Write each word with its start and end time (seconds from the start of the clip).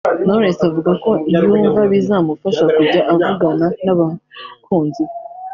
Knowless 0.25 0.59
avuga 0.69 0.91
ko 1.03 1.11
yumva 1.31 1.81
bizamufasha 1.91 2.63
kujya 2.75 3.01
avugana 3.13 3.65
n’abakunzi 3.83 5.01
be 5.07 5.13